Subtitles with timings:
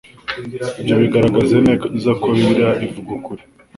[0.81, 3.43] Ibyo bigaragaza neza ko Bibiliya ivuga ukuri,